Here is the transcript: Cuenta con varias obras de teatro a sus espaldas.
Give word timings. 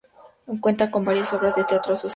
Cuenta 0.61 0.89
con 0.89 1.05
varias 1.05 1.31
obras 1.31 1.55
de 1.55 1.63
teatro 1.63 1.93
a 1.93 1.95
sus 1.95 2.05
espaldas. 2.05 2.09